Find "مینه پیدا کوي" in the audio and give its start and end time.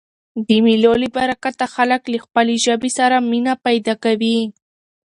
3.31-4.39